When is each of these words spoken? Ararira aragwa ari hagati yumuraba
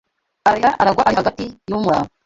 Ararira 0.47 0.69
aragwa 0.81 1.01
ari 1.07 1.15
hagati 1.19 1.43
yumuraba 1.69 2.07